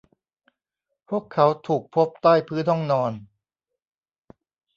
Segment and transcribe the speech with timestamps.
[1.09, 3.11] พวกเขาถูกพบใต้พื้นห้องนอน